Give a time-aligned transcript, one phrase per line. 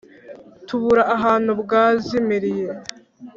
[0.67, 2.67] tubura ahantu bwazimiriye